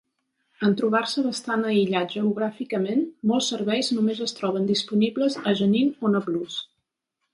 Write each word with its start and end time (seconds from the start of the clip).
En 0.67 0.71
trobar-se 0.77 1.23
bastant 1.25 1.65
aïllat 1.73 2.15
geogràficament, 2.17 3.03
molts 3.33 3.51
serveis 3.53 3.93
només 3.99 4.23
es 4.29 4.33
troben 4.41 4.69
disponibles 4.73 5.39
a 5.45 5.55
Jenin 5.61 5.93
o 6.09 6.13
Nablus. 6.17 6.57